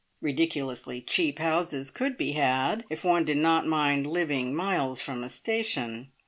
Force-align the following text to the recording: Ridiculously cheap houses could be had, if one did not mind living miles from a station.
Ridiculously 0.19 0.99
cheap 0.99 1.37
houses 1.37 1.91
could 1.91 2.17
be 2.17 2.31
had, 2.31 2.85
if 2.89 3.03
one 3.03 3.23
did 3.23 3.37
not 3.37 3.67
mind 3.67 4.07
living 4.07 4.55
miles 4.55 4.99
from 4.99 5.23
a 5.23 5.29
station. 5.29 6.09